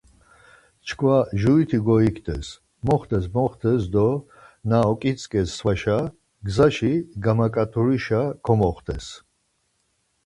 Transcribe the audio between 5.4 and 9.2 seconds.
svaşa, gzaşi gamaǩaturişa komoxtes.